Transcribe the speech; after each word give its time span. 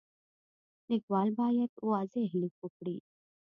لیکوال 0.89 1.29
باید 1.39 1.71
واضح 1.89 2.27
لیک 2.39 2.55
وکړي. 2.61 2.97